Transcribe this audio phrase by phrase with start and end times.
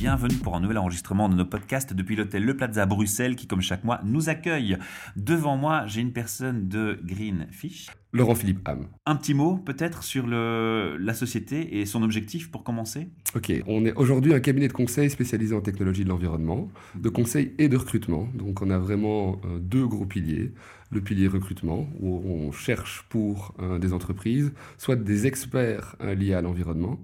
[0.00, 3.60] Bienvenue pour un nouvel enregistrement de nos podcasts depuis l'hôtel Le Plaza Bruxelles qui, comme
[3.60, 4.78] chaque mois, nous accueille.
[5.14, 7.90] Devant moi, j'ai une personne de Greenfish.
[8.14, 8.86] Laurent Philippe Ham.
[9.04, 13.10] Un petit mot peut-être sur le, la société et son objectif pour commencer?
[13.34, 17.52] Ok, on est aujourd'hui un cabinet de conseil spécialisé en technologie de l'environnement, de conseil
[17.58, 18.26] et de recrutement.
[18.34, 20.54] Donc on a vraiment euh, deux gros piliers.
[20.90, 26.34] Le pilier recrutement, où on cherche pour euh, des entreprises soit des experts euh, liés
[26.34, 26.98] à l'environnement,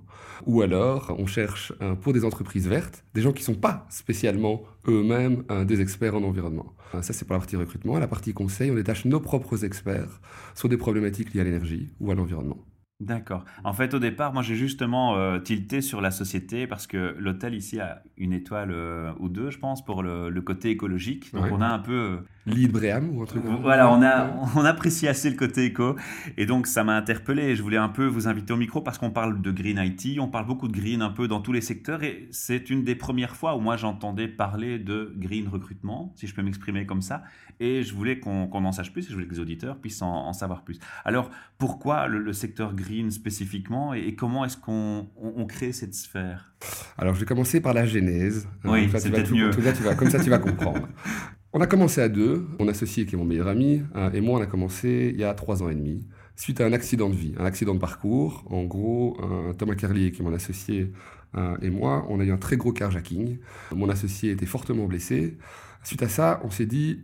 [0.45, 3.86] ou alors on cherche euh, pour des entreprises vertes, des gens qui ne sont pas
[3.88, 6.74] spécialement eux-mêmes des experts en environnement.
[7.02, 7.96] Ça c'est pour la partie recrutement.
[7.96, 10.20] À la partie conseil, on détache nos propres experts
[10.54, 12.59] sur des problématiques liées à l'énergie ou à l'environnement.
[13.00, 13.45] D'accord.
[13.62, 17.54] En fait, au départ, moi, j'ai justement euh, tilté sur la société parce que l'hôtel
[17.54, 21.34] ici a une étoile euh, ou deux, je pense, pour le, le côté écologique.
[21.34, 21.50] Donc, Ouais.
[21.50, 22.20] on a un peu...
[22.48, 25.37] euh, Lead Breham ou un truc comme ça Voilà, on, a, on apprécie assez le
[25.37, 25.96] côté éco.
[26.37, 27.57] Et donc, ça m'a interpellé.
[27.57, 30.18] Je voulais un peu vous inviter au micro parce qu'on parle de Green IT.
[30.20, 32.02] On parle beaucoup de Green un peu dans tous les secteurs.
[32.02, 36.35] Et c'est une des premières fois où moi, j'entendais parler de Green recrutement, si je
[36.35, 37.23] peux m'exprimer comme ça.
[37.59, 40.26] Et je voulais qu'on en sache plus et je voulais que les auditeurs puissent en,
[40.26, 40.79] en savoir plus.
[41.04, 45.73] Alors, pourquoi le, le secteur Green spécifiquement et, et comment est-ce qu'on on- on crée
[45.73, 46.52] cette sphère?
[46.98, 48.48] Alors, je vais commencer par la genèse.
[48.65, 49.51] Oui, Comme ça, c'est peut-être tout- mieux.
[49.51, 50.88] tout- là, tu vas- comme ça, tu vas comprendre.
[51.59, 54.38] On a commencé à deux, mon associé qui est mon meilleur ami, hein, et moi,
[54.38, 57.15] on a commencé il y a trois ans et demi, suite à un accident de
[57.15, 58.45] vie, un accident de parcours.
[58.51, 59.16] En gros,
[59.57, 60.93] Thomas Carlier, qui est mon associé,
[61.32, 63.38] hein, et moi, on a eu un très gros carjacking.
[63.74, 65.38] Mon associé était fortement blessé.
[65.82, 67.00] Suite à ça, on s'est dit,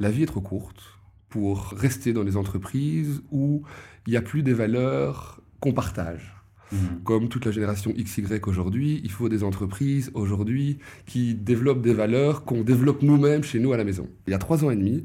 [0.00, 0.82] la vie est trop courte
[1.28, 3.62] pour rester dans des entreprises où
[4.08, 6.34] il n'y a plus des valeurs qu'on partage
[7.04, 12.44] comme toute la génération XY aujourd'hui, il faut des entreprises aujourd'hui qui développent des valeurs
[12.44, 14.08] qu'on développe nous-mêmes chez nous à la maison.
[14.26, 15.04] Il y a trois ans et demi,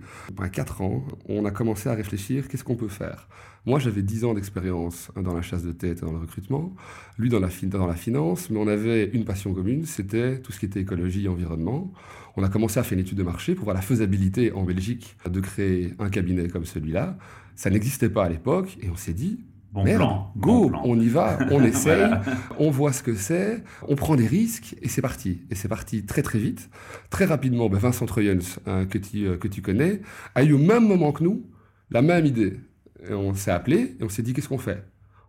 [0.52, 3.28] quatre ans, on a commencé à réfléchir qu'est-ce qu'on peut faire?
[3.66, 6.74] Moi, j'avais dix ans d'expérience dans la chasse de tête et dans le recrutement,
[7.18, 10.60] lui dans la, dans la finance, mais on avait une passion commune, c'était tout ce
[10.60, 11.92] qui était écologie et environnement.
[12.38, 15.18] On a commencé à faire une étude de marché pour voir la faisabilité en Belgique
[15.30, 17.18] de créer un cabinet comme celui-là.
[17.56, 19.40] Ça n'existait pas à l'époque et on s'est dit,
[19.74, 20.32] Bon Merde, plan.
[20.38, 20.82] go, bon plan.
[20.86, 22.22] on y va, on essaye, Voilà.
[22.58, 25.42] on voit ce que c'est, on prend des risques et c'est parti.
[25.52, 26.70] Et c'est parti très très vite.
[27.10, 30.02] Très rapidement, ben, Vincent Troyens, hein, que, tu, euh, que tu connais,
[30.36, 31.46] a eu au même moment que nous
[31.90, 32.60] la même idée.
[33.08, 34.84] Et on s'est appelé et on s'est dit qu'est-ce qu'on fait?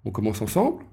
[0.04, 0.84] On commence ensemble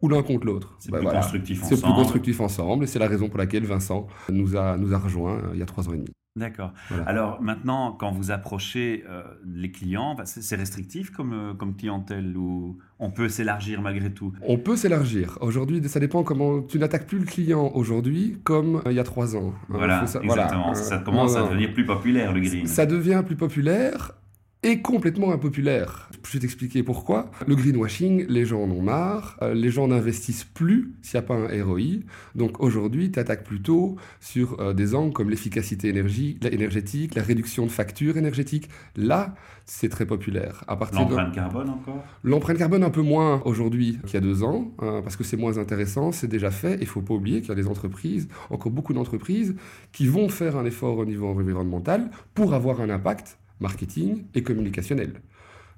[0.00, 0.74] ou l'un contre l'autre?
[0.78, 1.20] C'est Ben, plus voilà.
[1.20, 1.94] constructif C'est plus ensemble.
[1.96, 5.50] constructif ensemble et c'est la raison pour laquelle Vincent nous a, nous a rejoints euh,
[5.54, 6.10] il y a trois ans et demi.
[6.34, 6.72] D'accord.
[6.88, 7.04] Voilà.
[7.04, 12.34] Alors maintenant, quand vous approchez euh, les clients, bah, c'est restrictif comme, euh, comme clientèle
[12.38, 14.32] ou on peut s'élargir malgré tout?
[14.40, 15.36] On peut s'élargir.
[15.42, 19.04] Aujourd'hui, ça dépend comment tu n'attaques plus le client aujourd'hui comme euh, il y a
[19.04, 19.48] trois ans.
[19.70, 20.62] Euh, Voilà, ça- exactement.
[20.62, 20.74] voilà.
[20.74, 22.66] ça commence non, à devenir plus populaire le green.
[22.66, 24.12] Ça devient plus populaire
[24.62, 26.08] et complètement impopulaire.
[26.24, 27.30] Je vais t'expliquer pourquoi.
[27.46, 31.26] Le greenwashing, les gens en ont marre, euh, les gens n'investissent plus s'il n'y a
[31.26, 32.00] pas un ROI.
[32.36, 37.66] Donc aujourd'hui, tu attaques plutôt sur euh, des angles comme l'efficacité énergie- énergétique, la réduction
[37.66, 38.68] de factures énergétiques.
[38.94, 39.34] Là,
[39.64, 40.64] c'est très populaire.
[40.68, 41.10] À partir de...
[41.10, 42.04] L'empreinte carbone encore?
[42.22, 45.36] L'empreinte carbone un peu moins aujourd'hui qu'il y a deux ans, hein, parce que c'est
[45.36, 46.78] moins intéressant, c'est déjà fait.
[46.80, 49.56] Il faut pas oublier qu'il y a des entreprises, encore beaucoup d'entreprises,
[49.90, 55.14] qui vont faire un effort au niveau environnemental pour avoir un impact marketing et communicationnel.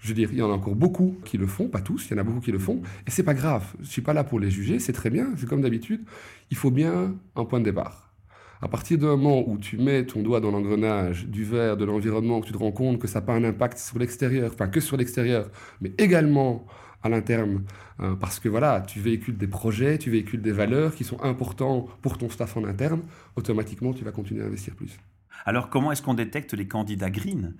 [0.00, 2.14] Je veux dire, il y en a encore beaucoup qui le font, pas tous, il
[2.14, 3.64] y en a beaucoup qui le font, et c'est pas grave.
[3.80, 6.04] Je suis pas là pour les juger, c'est très bien, c'est comme d'habitude.
[6.50, 8.12] Il faut bien un point de départ.
[8.60, 12.40] À partir du moment où tu mets ton doigt dans l'engrenage du verre, de l'environnement,
[12.40, 14.80] que tu te rends compte que ça n'a pas un impact sur l'extérieur, enfin que
[14.80, 16.66] sur l'extérieur, mais également
[17.02, 17.64] à l'interne,
[17.98, 21.86] hein, parce que voilà, tu véhicules des projets, tu véhicules des valeurs qui sont importants
[22.00, 23.02] pour ton staff en interne,
[23.36, 24.98] automatiquement tu vas continuer à investir plus.
[25.46, 27.54] Alors comment est-ce qu'on détecte les candidats green?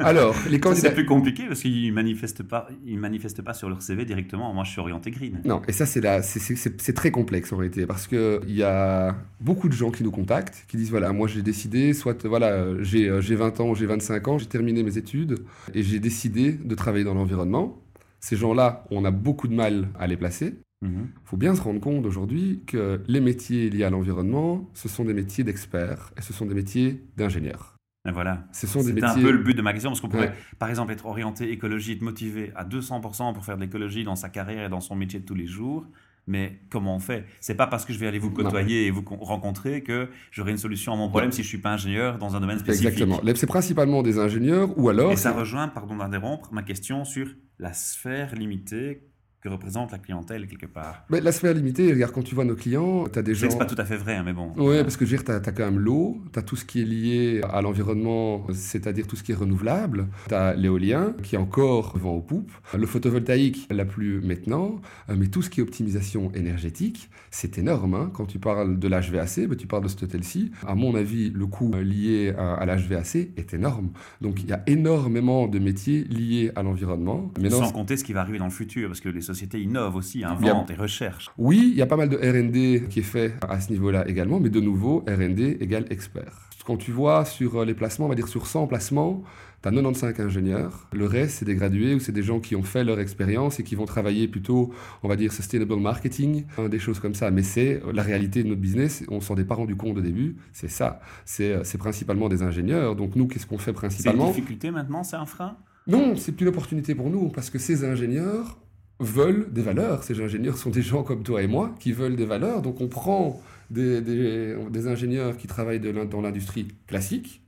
[0.00, 0.88] Alors, les candidats...
[0.88, 4.52] C'est plus compliqué parce qu'ils manifestent pas, ils manifestent pas sur leur CV directement.
[4.52, 5.40] Moi, je suis orienté green.
[5.44, 9.68] Non, et ça, c'est la- c'est- très complexe en réalité, parce qu'il y a beaucoup
[9.68, 13.20] de gens qui nous contactent, qui disent voilà, moi j'ai décidé, soit voilà, j'ai euh,
[13.20, 15.36] j'ai 20 ans, j'ai 25 ans, j'ai terminé mes études,
[15.74, 17.78] et j'ai décidé de travailler dans l'environnement.
[18.20, 20.54] Ces gens-là, on a beaucoup de mal à les placer.
[20.80, 21.08] Mhm.
[21.12, 25.04] Il faut bien se rendre compte aujourd'hui que les métiers liés à l'environnement, ce sont
[25.04, 27.74] des métiers d'experts, et ce sont des métiers d'ingénieurs.
[28.08, 28.46] Et voilà.
[28.52, 30.34] Ce sont des C'était un peu le but de ma question parce qu'on pourrait, Ouais.
[30.58, 34.28] par exemple, être orienté écologie, être motivé à 200% pour faire de l'écologie dans sa
[34.28, 35.84] carrière et dans son métier de tous les jours.
[36.28, 37.24] Mais comment on fait?
[37.40, 38.34] C'est pas parce que je vais aller vous Non.
[38.34, 41.58] côtoyer et vous con- rencontrer que j'aurai une solution à mon problème si je suis
[41.58, 42.88] pas ingénieur dans un domaine spécifique.
[42.92, 43.20] Exactement.
[43.34, 45.10] C'est principalement des ingénieurs, ou alors...
[45.10, 47.28] Et ça rejoint, pardon d'interrompre, ma question sur
[47.58, 49.07] la sphère limitée
[49.40, 51.04] que représente la clientèle quelque part.
[51.10, 53.48] Mais la sphère limitée, regarde, quand tu vois nos clients, tu as des gens...
[53.48, 54.52] C'est pas tout à fait vrai, hein, mais bon.
[54.56, 56.64] Oui, parce que je veux dire, tu as, quand même l'eau, tu as tout ce
[56.64, 61.36] qui est lié à l'environnement, c'est-à-dire tout ce qui est renouvelable, tu as l'éolien qui
[61.36, 65.60] est encore vent aux poupes, le photovoltaïque, la plus maintenant, euh, mais tout ce qui
[65.60, 67.94] est optimisation énergétique, c'est énorme.
[67.94, 68.10] Hein.
[68.12, 71.46] Quand tu parles de l'HVAC, bah, tu parles de ce hôtel-ci, à mon avis, le
[71.46, 73.90] coût lié à, à l'HVAC est énorme.
[74.20, 77.32] Donc il y a énormément de métiers liés à l'environnement.
[77.50, 80.24] Sans compter ce qui va arriver dans le futur, parce que les sociétés innovent aussi,
[80.24, 81.30] inventent et recherchent.
[81.38, 84.40] Oui, il y a pas mal de RD qui est fait à ce niveau-là également,
[84.40, 86.48] mais de nouveau, RD égale expert.
[86.66, 89.22] Quand tu vois sur les placements, on va dire sur 100 placements,
[89.62, 90.86] tu as 95 ingénieurs.
[90.92, 93.62] Le reste, c'est des gradués ou c'est des gens qui ont fait leur expérience et
[93.62, 94.70] qui vont travailler plutôt,
[95.02, 97.30] on va dire, sustainable marketing, hein, des choses comme ça.
[97.30, 99.02] Mais c'est la réalité de notre business.
[99.08, 100.36] On s'en est pas rendu compte au début.
[100.52, 101.00] C'est ça.
[101.24, 102.96] C'est principalement des ingénieurs.
[102.96, 104.24] Donc nous, qu'est-ce qu'on fait principalement?
[104.24, 105.56] C'est une difficulté maintenant C'est un frein?
[105.86, 108.58] Non, c'est une opportunité pour nous parce que ces ingénieurs
[109.00, 110.02] veulent des valeurs.
[110.04, 112.62] Ces ingénieurs sont des gens comme toi et moi qui veulent des valeurs.
[112.62, 113.40] Donc on prend
[113.70, 117.42] des, des, ingénieurs qui travaillent dans l'industrie classique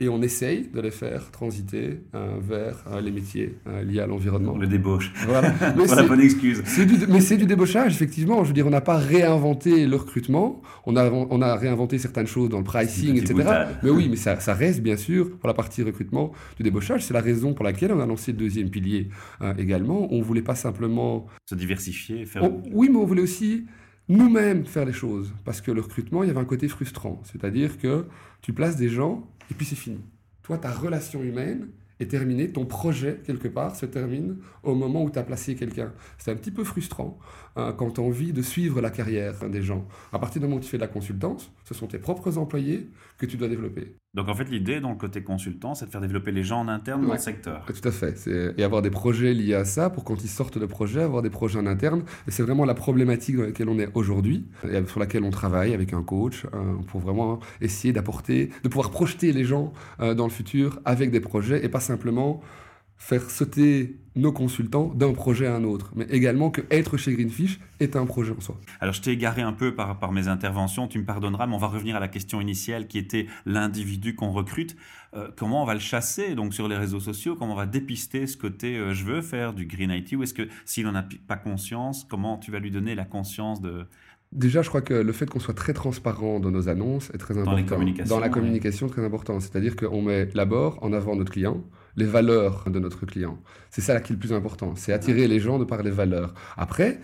[0.00, 4.06] et on essaye de les faire transiter euh, vers euh, les métiers euh, liés à
[4.06, 4.58] l'environnement.
[4.58, 5.12] Le débauche.
[5.24, 5.54] Voilà.
[5.60, 6.62] la bonne excuse.
[7.08, 8.42] mais c'est du débauchage, effectivement.
[8.42, 10.62] Je veux dire, on n'a pas réinventé le recrutement.
[10.84, 13.66] On a, on a réinventé certaines choses dans le pricing, etc.
[13.84, 17.04] Mais oui, mais ça, ça, reste bien sûr pour la partie recrutement du débauchage.
[17.04, 19.10] C'est la raison pour laquelle on a lancé le deuxième pilier
[19.58, 20.12] également.
[20.12, 22.50] On voulait pas simplement se diversifier, faire.
[22.72, 23.66] oui, mais on voulait aussi
[24.08, 25.32] nous-mêmes faire les choses.
[25.44, 27.22] Parce que le recrutement, il y avait un côté frustrant.
[27.24, 28.06] C'est-à-dire que
[28.42, 30.00] tu places des gens et puis c'est fini.
[30.42, 31.68] Toi, ta relation humaine
[32.00, 35.92] est terminée, ton projet, quelque part, se termine au moment où tu as placé quelqu'un.
[36.18, 37.18] C'est un petit peu frustrant
[37.56, 39.86] hein, quand tu as envie de suivre la carrière des gens.
[40.12, 42.90] À partir du moment où tu fais de la consultance, ce sont tes propres employés
[43.16, 43.94] que tu dois développer.
[44.14, 46.68] Donc en fait, l'idée dans le côté consultant, c'est de faire développer les gens en
[46.68, 47.66] interne dans le secteur.
[47.66, 48.54] Tout à fait.
[48.56, 51.30] Et avoir des projets liés à ça pour quand ils sortent de projet, avoir des
[51.30, 52.04] projets en interne.
[52.28, 55.74] Et c'est vraiment la problématique dans laquelle on est aujourd'hui et sur laquelle on travaille
[55.74, 60.24] avec un coach hein, pour vraiment essayer d'apporter, de pouvoir projeter les gens euh, dans
[60.24, 62.40] le futur avec des projets et pas simplement
[62.96, 67.58] faire sauter nos consultants d'un projet à un autre, mais également que être chez Greenfish
[67.80, 68.58] est un projet en soi.
[68.80, 71.58] Alors je t'ai égaré un peu par, par mes interventions, tu me pardonneras, mais on
[71.58, 74.76] va revenir à la question initiale qui était l'individu qu'on recrute.
[75.14, 77.36] Euh, comment on va le chasser donc sur les réseaux sociaux?
[77.36, 80.34] Comment on va dépister ce côté euh, je veux faire du Green IT Ou est-ce
[80.34, 83.86] que s'il n'en a pas conscience, comment tu vas lui donner la conscience de,
[84.34, 87.34] Déjà, je crois que le fait qu'on soit très transparent dans nos annonces est très
[87.38, 87.52] important.
[87.52, 89.38] Dans, la communication, très important.
[89.38, 91.62] C'est-à-dire qu'on met d'abord en avant notre client,
[91.96, 93.38] les valeurs de notre client.
[93.70, 94.74] C'est ça qui est le plus important.
[94.76, 96.34] C'est attirer les gens de par les valeurs.
[96.56, 97.00] Après,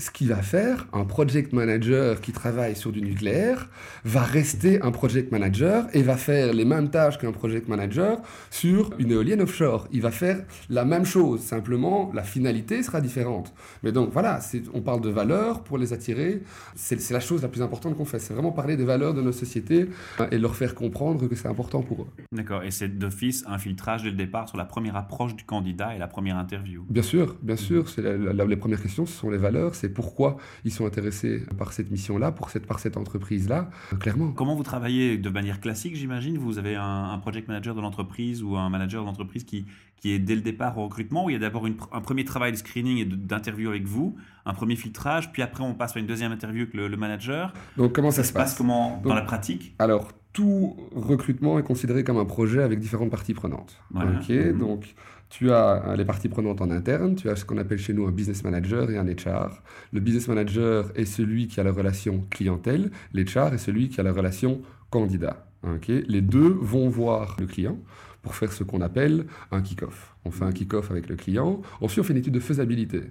[0.00, 3.68] ce qu'il va faire, un project manager qui travaille sur du nucléaire
[4.04, 8.18] va rester un project manager et va faire les mêmes tâches qu'un project manager
[8.50, 9.88] sur une éolienne offshore.
[9.90, 13.52] Il va faire la même chose, simplement la finalité sera différente.
[13.82, 14.38] Mais donc voilà,
[14.72, 16.42] on parle de valeurs pour les attirer.
[16.76, 18.20] C'est la chose la plus importante qu'on fait.
[18.20, 19.88] C'est vraiment parler des valeurs de nos sociétés
[20.20, 22.08] hein, et leur faire comprendre que c'est important pour eux.
[22.30, 22.62] D'accord.
[22.62, 25.98] Et c'est d'office un filtrage dès le départ sur la première approche du candidat et
[25.98, 26.84] la première interview.
[26.88, 27.88] Bien sûr, bien sûr.
[27.88, 32.32] C'est les premières questions, ce sont les valeurs pourquoi ils sont intéressés par cette mission-là,
[32.32, 33.70] pour cette, par cette entreprise-là,
[34.00, 34.32] clairement.
[34.32, 36.38] Comment vous travaillez de manière classique, j'imagine?
[36.38, 39.66] Vous avez un, project manager de l'entreprise ou un manager de l'entreprise qui,
[40.00, 42.52] qui est dès le départ au recrutement, où il y a d'abord un premier travail
[42.52, 46.06] de screening et d'interview avec vous, un premier filtrage, puis après on passe à une
[46.06, 47.52] deuxième interview avec le, manager?
[47.76, 49.74] Donc comment ça, se passe, comment dans la pratique?
[49.78, 53.80] Alors, tout recrutement est considéré comme un projet avec différentes parties prenantes.
[53.94, 54.58] Ok, mhm.
[54.58, 54.94] donc
[55.28, 58.12] tu as les parties prenantes en interne, tu as ce qu'on appelle chez nous un
[58.12, 59.62] business manager et un HR.
[59.92, 64.02] Le business manager est celui qui a la relation clientèle, l'HR est celui qui a
[64.02, 65.46] la relation candidat.
[65.86, 67.78] Les deux vont voir le client
[68.22, 70.14] pour faire ce qu'on appelle un kick-off.
[70.24, 73.02] On fait un kick-off avec le client, ensuite on fait une étude de faisabilité.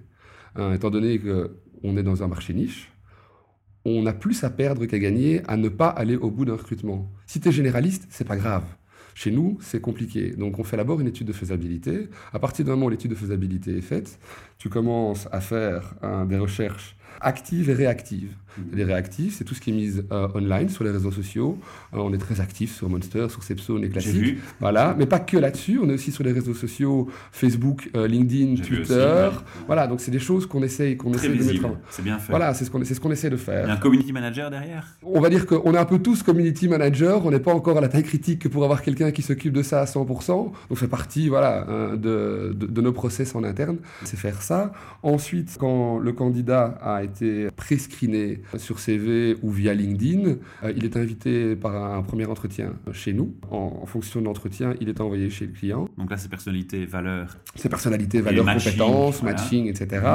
[0.55, 2.91] Hein, étant donné qu'on est dans un marché niche,
[3.85, 7.11] on a plus à perdre qu'à gagner à ne pas aller au bout d'un recrutement.
[7.25, 8.63] Si tu es généraliste, c'est pas grave.
[9.17, 10.33] Chez nous, c'est compliqué.
[10.33, 12.07] Donc on fait d'abord une étude de faisabilité.
[12.33, 14.19] À partir du moment où l'étude de faisabilité est faite,
[14.59, 15.95] tu commences à faire
[16.29, 18.35] des recherches actives et réactives.
[18.73, 21.57] Les réactifs, c'est tout ce qui est mis euh, online sur les réseaux sociaux.
[21.93, 24.37] Euh, on est très actif sur Monster, sur Sepso, on est classique.
[24.59, 25.79] Voilà, mais pas que là-dessus.
[25.81, 29.29] On est aussi sur les réseaux sociaux Facebook, euh, LinkedIn, Twitter.
[29.67, 31.77] Voilà, donc c'est des choses qu'on essaye, qu'on essaye de mettre en.
[31.89, 32.31] C'est bien fait.
[32.31, 33.65] Voilà, c'est ce qu'on ce qu'on essaie de faire.
[33.65, 34.97] Il y a un community manager derrière?
[35.03, 37.25] On va dire qu'on est un peu tous community manager.
[37.25, 39.61] On n'est pas encore à la taille critique que pour avoir quelqu'un qui s'occupe de
[39.61, 40.27] ça à 100%.
[40.27, 43.77] Donc c'est partie, voilà, de, de, de nos process en interne.
[44.03, 44.71] C'est faire ça.
[45.03, 50.85] Ensuite, quand le candidat a a été prescreené sur CV ou via LinkedIn, euh, il
[50.85, 53.33] est invité par un premier entretien chez nous.
[53.51, 55.87] En, fonction de l'entretien, il est envoyé chez le client.
[55.97, 57.37] Donc là, c'est personnalité, valeur.
[57.55, 60.05] C'est personnalité, valeur, compétences, matching, etc.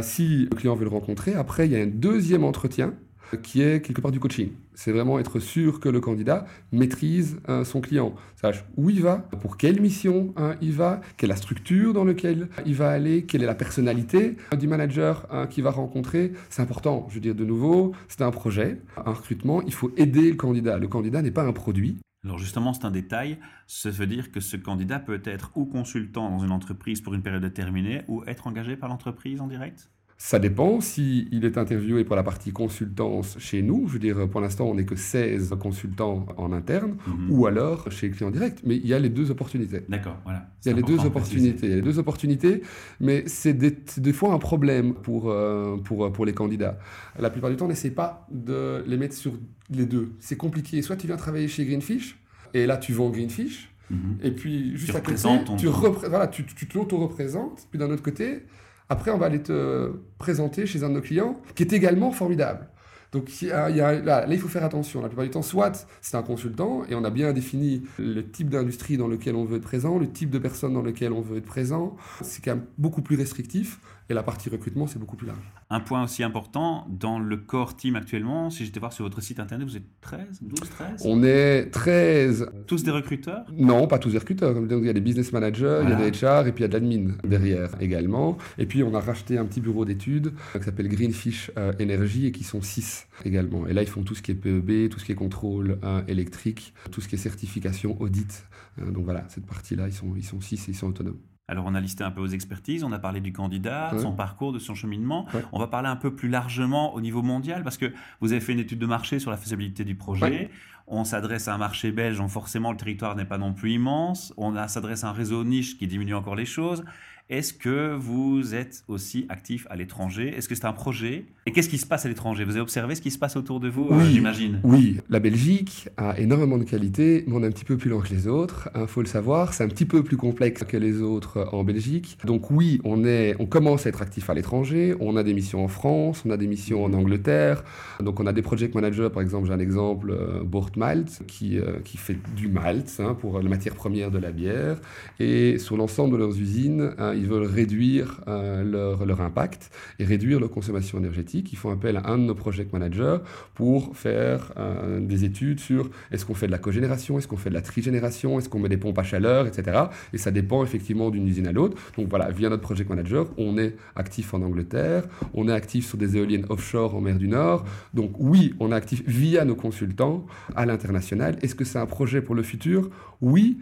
[0.00, 2.94] Si le client veut le rencontrer, après, il y a un deuxième entretien
[3.36, 4.50] qui est quelque part du coaching.
[4.74, 9.18] C'est vraiment être sûr que le candidat maîtrise euh, son client, sache où il va,
[9.40, 13.24] pour quelle mission hein, il va, quelle est la structure dans laquelle il va aller,
[13.24, 16.32] quelle est la personnalité euh, du manager hein, qu'il va rencontrer.
[16.48, 17.06] C'est important.
[17.08, 19.62] Je veux dire de nouveau, c'est un projet, un recrutement.
[19.62, 20.78] Il faut aider le candidat.
[20.78, 21.98] Le candidat n'est pas un produit.
[22.24, 23.38] Alors justement, c'est un détail.
[23.66, 27.22] Ça veut dire que ce candidat peut être ou consultant dans une entreprise pour une
[27.22, 29.90] période déterminée ou être engagé par l'entreprise en direct?
[30.22, 33.88] Ça dépend s'il est interviewé pour la partie consultance chez nous.
[33.88, 37.30] Je veux dire, pour l'instant, on n'est que 16 consultants en interne, mhm.
[37.30, 38.60] ou alors chez le client direct.
[38.66, 39.82] Mais il y a les deux opportunités.
[39.88, 40.50] D'accord, voilà.
[40.62, 41.66] Il y a les deux opportunités.
[41.66, 42.60] Il y a les deux opportunités,
[43.00, 46.78] mais c'est des, fois un problème pour, euh, pour, pour les candidats.
[47.18, 49.32] La plupart du temps, on n'essaie pas de les mettre sur
[49.70, 50.12] les deux.
[50.18, 50.82] C'est compliqué.
[50.82, 52.18] Soit tu viens travailler chez Greenfish,
[52.52, 53.72] et là, tu vends Greenfish.
[53.88, 54.18] Mhm.
[54.22, 55.22] Et puis, juste à côté,
[55.56, 57.66] tu, voilà, tu, tu te l'auto-représentes.
[57.70, 58.42] Puis d'un autre côté,
[58.90, 62.68] après, on va aller te présenter chez un de nos clients qui est également formidable.
[63.12, 65.00] Donc là, il faut faire attention.
[65.00, 68.50] La plupart du temps, soit c'est un consultant et on a bien défini le type
[68.50, 71.38] d'industrie dans lequel on veut être présent, le type de personne dans lequel on veut
[71.38, 71.96] être présent.
[72.22, 73.80] C'est quand même beaucoup plus restrictif.
[74.10, 75.38] Et la partie recrutement, c'est beaucoup plus large.
[75.70, 79.38] Un point aussi important, dans le core team actuellement, si j'étais voir sur votre site
[79.38, 82.50] internet, vous êtes 13, 12, 13 On est 13.
[82.66, 84.56] Tous des recruteurs Non, pas tous des recruteurs.
[84.68, 86.64] il y a des business managers, il y a des HR et puis il y
[86.64, 88.36] a de l'admin derrière également.
[88.58, 92.32] Et puis on a racheté un petit bureau d'études qui s'appelle Greenfish euh, Energy et
[92.32, 93.68] qui sont 6 également.
[93.68, 96.02] Et là, ils font tout ce qui est PEB, tout ce qui est contrôle euh,
[96.08, 98.44] électrique, tout ce qui est certification audit.
[98.80, 101.20] Euh, donc voilà, cette partie-là, ils sont, ils sont 6 et ils sont autonomes.
[101.50, 104.12] Alors, on a listé un peu vos expertises, on a parlé du candidat, de son
[104.12, 105.26] parcours, de son cheminement.
[105.50, 108.52] On va parler un peu plus largement au niveau mondial parce que vous avez fait
[108.52, 110.48] une étude de marché sur la faisabilité du projet.
[110.86, 114.32] On s'adresse à un marché belge, donc forcément le territoire n'est pas non plus immense.
[114.36, 116.84] On s'adresse à un réseau niche qui diminue encore les choses.
[117.30, 120.34] Est-ce que vous êtes aussi actif à l'étranger?
[120.36, 121.26] Est-ce que c'est un projet?
[121.46, 122.42] Et qu'est-ce qui se passe à l'étranger?
[122.42, 124.58] Vous avez observé ce qui se passe autour de vous, oui, j'imagine?
[124.64, 128.00] Oui, la Belgique a énormément de qualités, mais on est un petit peu plus lent
[128.00, 128.68] que les autres.
[128.74, 132.18] Il faut le savoir, c'est un petit peu plus complexe que les autres en Belgique.
[132.24, 134.96] Donc oui, on, est, on commence à être actif à l'étranger.
[134.98, 137.62] On a des missions en France, on a des missions en Angleterre.
[138.00, 141.60] Donc on a des project managers, par exemple, j'ai un exemple, euh, Bort Malt, qui,
[141.60, 144.80] euh, qui fait du malt hein, pour la matière première de la bière.
[145.20, 150.40] Et sur l'ensemble de leurs usines, hein, ils veulent réduire euh, leur, impact et réduire
[150.40, 151.52] leur consommation énergétique.
[151.52, 153.18] Ils font appel à un de nos project managers
[153.54, 157.50] pour faire euh, des études sur est-ce qu'on fait de la cogénération, est-ce qu'on fait
[157.50, 159.84] de la trigénération, est-ce qu'on met des pompes à chaleur, etc.
[160.12, 161.76] Et ça dépend effectivement d'une usine à l'autre.
[161.96, 165.98] Donc voilà, via notre project manager, on est actif en Angleterre, on est actif sur
[165.98, 167.64] des éoliennes offshore en mer du Nord.
[167.92, 171.36] Donc oui, on est actif via nos consultants à l'international.
[171.42, 172.88] Est-ce que c'est un projet pour le futur?
[173.20, 173.58] Oui.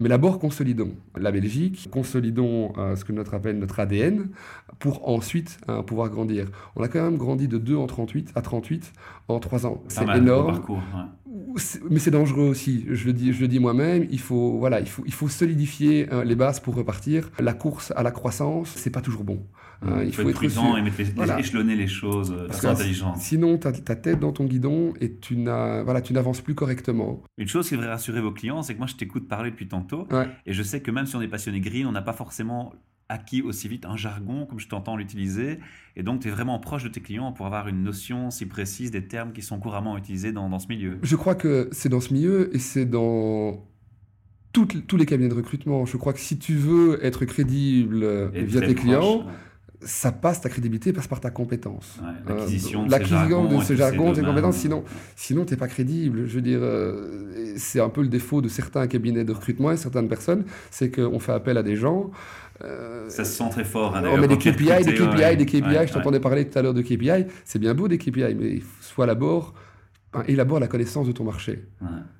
[0.00, 4.28] Mais d'abord, consolidons la Belgique, consolidons euh, ce que notre appelle notre ADN
[4.78, 6.46] pour ensuite euh, pouvoir grandir.
[6.74, 8.92] On a quand même grandi de 2 en 38 à 38
[9.28, 9.82] en 3 ans.
[9.88, 10.52] C'est énorme.
[10.52, 10.82] Parcours,
[11.90, 12.86] Mais c'est dangereux aussi.
[12.90, 14.06] Je le dis, je le dis moi-même.
[14.10, 17.30] Il faut, voilà, il faut, il faut solidifier euh, les bases pour repartir.
[17.38, 19.46] La course à la croissance, c'est pas toujours bon.
[19.82, 21.00] Hein, il faut, être, prudent et mettre
[21.38, 23.16] échelonner les choses de façon intelligente.
[23.18, 27.22] Sinon, tu as ta tête dans ton guidon et tu n'avances plus correctement.
[27.38, 30.06] Une chose qui devrait rassurer vos clients, c'est que moi, je t'écoute parler depuis tantôt.
[30.46, 32.74] Et je sais que même si on est passionné green, on n'a pas forcément
[33.10, 35.58] acquis aussi vite un jargon comme je t'entends l'utiliser.
[35.96, 38.90] Et donc, tu es vraiment proche de tes clients pour avoir une notion si précise
[38.90, 40.98] des termes qui sont couramment utilisés dans, dans ce milieu.
[41.02, 43.66] Je crois que c'est dans ce milieu et c'est dans
[44.52, 45.84] tous les cabinets de recrutement.
[45.84, 49.26] Je crois que si tu veux être crédible via tes clients,
[49.82, 51.98] ça passe, ta crédibilité passe par ta compétence.
[52.26, 54.84] L'acquisition de, ce jargon, de ces compétences, sinon,
[55.16, 56.26] sinon tu n'es pas crédible.
[56.26, 59.76] Je veux dire, euh, c'est un peu le défaut de certains cabinets de recrutement et
[59.76, 62.10] certaines personnes, c'est qu'on fait appel à des gens.
[62.62, 63.96] Euh, ça se sent très fort.
[63.96, 65.86] Hein, on met des KPI, des KPI, des KPI.
[65.86, 67.26] je t'entendais parler tout à l'heure de KPI.
[67.44, 69.54] C'est bien beau des KPI, mais soit d'abord
[70.26, 71.64] élabore la connaissance de ton marché.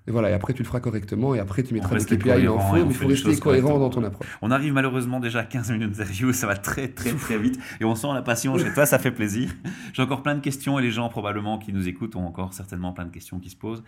[0.06, 2.58] Et voilà, et après tu le feras correctement, et après tu mettras des KPI en
[2.58, 4.26] fond, mais il faut rester cohérent dans ton approche.
[4.42, 7.84] On arrive malheureusement déjà à 15 minutes d'interview, ça va très très très vite, et
[7.84, 9.50] on sent la passion chez toi, ça fait plaisir.
[9.92, 12.92] J'ai encore plein de questions, et les gens probablement qui nous écoutent ont encore certainement
[12.92, 13.82] plein de questions qui se posent.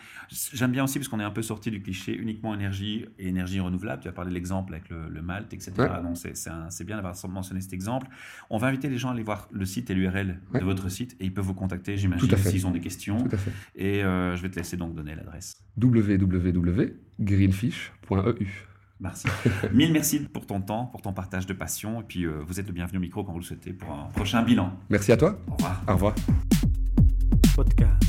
[0.52, 3.60] J'aime bien aussi, parce qu'on est un peu sorti du cliché uniquement énergie et énergie
[3.60, 5.72] renouvelable, tu as parlé de l'exemple avec le, le, malt, etc.
[6.02, 8.06] Donc c'est bien d'avoir mentionné cet exemple.
[8.50, 11.16] On va inviter les gens à aller voir le site et l'URL de votre site,
[11.20, 13.18] et ils peuvent vous contacter, j'imagine, s'ils ont des questions.
[13.22, 13.52] Tout à fait.
[13.74, 15.56] Et euh, je vais te laisser donc donner l'adresse.
[15.76, 18.46] www.greenfish.eu
[19.00, 19.26] Merci.
[19.72, 22.00] Mille merci pour ton temps, pour ton partage de passion.
[22.00, 24.44] Et puis, vous êtes le bienvenu au micro quand vous le souhaitez pour un prochain
[24.44, 24.78] bilan.
[24.90, 25.36] Merci à toi.
[25.48, 25.82] Au revoir.
[25.88, 26.14] Au revoir.
[27.56, 28.01] Podcast.